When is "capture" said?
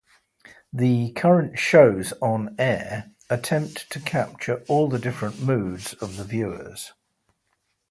3.99-4.63